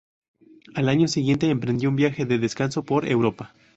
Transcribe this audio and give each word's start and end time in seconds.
Al 0.73 0.89
año 0.89 1.07
siguiente 1.07 1.47
emprendió 1.51 1.87
un 1.89 1.95
viaje 1.95 2.25
de 2.25 2.39
descanso 2.39 2.81
por 2.83 3.07
Europa. 3.07 3.53